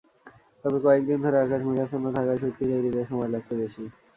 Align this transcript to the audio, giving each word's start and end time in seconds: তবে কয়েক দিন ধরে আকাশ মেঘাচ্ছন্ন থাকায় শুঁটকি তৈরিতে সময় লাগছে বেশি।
তবে 0.63 0.77
কয়েক 0.85 1.03
দিন 1.07 1.19
ধরে 1.25 1.37
আকাশ 1.39 1.61
মেঘাচ্ছন্ন 1.67 2.05
থাকায় 2.15 2.39
শুঁটকি 2.41 2.63
তৈরিতে 2.71 3.01
সময় 3.09 3.29
লাগছে 3.33 3.53
বেশি। 3.61 3.83